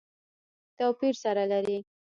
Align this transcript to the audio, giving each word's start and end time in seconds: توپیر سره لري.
توپیر 0.77 1.15
سره 1.23 1.43
لري. 1.51 1.77